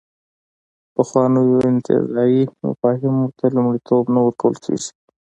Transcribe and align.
پخوانیو 0.93 1.57
انتزاعي 1.69 2.43
مفاهیمو 2.65 3.25
ته 3.37 3.45
لومړیتوب 3.55 4.03
نه 4.15 4.19
ورکول 4.25 4.55
کېږي. 4.63 4.89